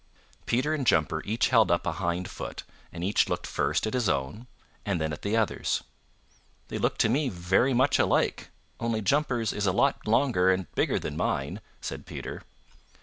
[0.47, 4.09] Peter and Jumper each held up a hind foot and each looked first at his
[4.09, 4.47] own
[4.83, 5.83] and then at the other's.
[6.69, 10.97] "They look to me very much alike, only Jumper's is a lot longer and bigger
[10.97, 12.41] than mine," said Peter.